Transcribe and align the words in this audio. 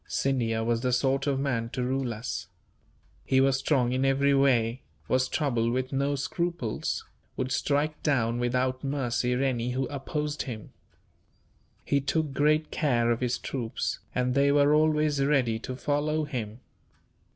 "Scindia 0.07 0.63
was 0.63 0.81
the 0.81 0.91
sort 0.91 1.27
of 1.27 1.39
man 1.39 1.69
to 1.69 1.83
rule 1.83 2.11
us. 2.11 2.47
He 3.23 3.39
was 3.39 3.59
strong 3.59 3.91
in 3.91 4.03
every 4.03 4.33
way, 4.33 4.81
was 5.07 5.27
troubled 5.27 5.71
with 5.73 5.93
no 5.93 6.15
scruples, 6.15 7.05
would 7.37 7.51
strike 7.51 8.01
down 8.01 8.39
without 8.39 8.83
mercy 8.83 9.33
any 9.33 9.73
who 9.73 9.85
opposed 9.89 10.41
him. 10.41 10.71
He 11.85 12.01
took 12.01 12.33
great 12.33 12.71
care 12.71 13.11
of 13.11 13.19
his 13.21 13.37
troops, 13.37 13.99
and 14.15 14.33
they 14.33 14.51
were 14.51 14.73
always 14.73 15.23
ready 15.23 15.59
to 15.59 15.75
follow 15.75 16.23
him. 16.23 16.61